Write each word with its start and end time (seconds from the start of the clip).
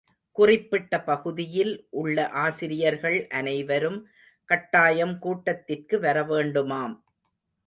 குறிப்பிட்ட 0.35 0.93
பகுதியில் 1.01 1.73
உள்ள 1.89 2.25
ஆசிரியர்கள் 2.43 3.27
அனைவரும் 3.31 3.99
கட்டாயம் 4.49 5.15
கூட்டத்திற்கு 5.19 5.99
வர 5.99 6.23
வேண்டுமாம். 6.23 6.95